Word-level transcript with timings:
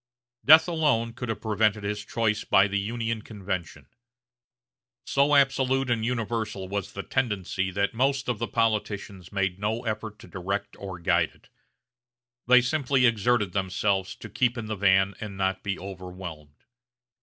Death 0.43 0.67
alone 0.67 1.13
could 1.13 1.29
have 1.29 1.41
prevented 1.41 1.83
his 1.83 2.03
choice 2.03 2.43
by 2.43 2.67
the 2.67 2.79
Union 2.79 3.21
convention. 3.21 3.85
So 5.05 5.35
absolute 5.35 5.91
and 5.91 6.03
universal 6.03 6.67
was 6.67 6.93
the 6.93 7.03
tendency 7.03 7.69
that 7.69 7.93
most 7.93 8.27
of 8.27 8.39
the 8.39 8.47
politicians 8.47 9.31
made 9.31 9.59
no 9.59 9.85
effort 9.85 10.17
to 10.17 10.27
direct 10.27 10.75
or 10.79 10.97
guide 10.97 11.35
it; 11.35 11.49
they 12.47 12.61
simply 12.61 13.05
exerted 13.05 13.53
themselves 13.53 14.15
to 14.15 14.27
keep 14.27 14.57
in 14.57 14.65
the 14.65 14.75
van 14.75 15.13
and 15.19 15.37
not 15.37 15.61
be 15.61 15.77
overwhelmed. 15.77 16.65